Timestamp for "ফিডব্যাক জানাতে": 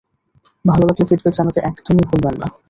1.09-1.59